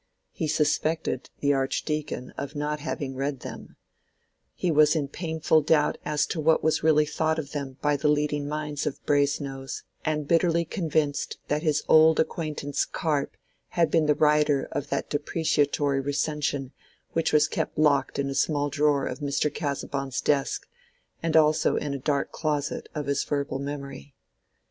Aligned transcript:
He 0.31 0.47
suspected 0.47 1.29
the 1.41 1.53
Archdeacon 1.53 2.31
of 2.31 2.55
not 2.55 2.79
having 2.79 3.15
read 3.15 3.41
them; 3.41 3.75
he 4.55 4.71
was 4.71 4.95
in 4.95 5.07
painful 5.07 5.61
doubt 5.61 5.99
as 6.03 6.25
to 6.25 6.39
what 6.41 6.63
was 6.63 6.81
really 6.81 7.05
thought 7.05 7.37
of 7.37 7.51
them 7.51 7.77
by 7.83 7.97
the 7.97 8.07
leading 8.07 8.47
minds 8.49 8.87
of 8.87 9.05
Brasenose, 9.05 9.83
and 10.03 10.27
bitterly 10.27 10.65
convinced 10.65 11.37
that 11.49 11.61
his 11.61 11.83
old 11.87 12.19
acquaintance 12.19 12.83
Carp 12.83 13.37
had 13.77 13.91
been 13.91 14.07
the 14.07 14.15
writer 14.15 14.67
of 14.71 14.89
that 14.89 15.07
depreciatory 15.11 15.99
recension 15.99 16.71
which 17.13 17.31
was 17.31 17.47
kept 17.47 17.77
locked 17.77 18.17
in 18.17 18.27
a 18.27 18.33
small 18.33 18.71
drawer 18.71 19.05
of 19.05 19.19
Mr. 19.19 19.53
Casaubon's 19.53 20.19
desk, 20.19 20.67
and 21.21 21.37
also 21.37 21.75
in 21.75 21.93
a 21.93 21.99
dark 21.99 22.31
closet 22.31 22.89
of 22.95 23.05
his 23.05 23.23
verbal 23.23 23.59
memory. 23.59 24.15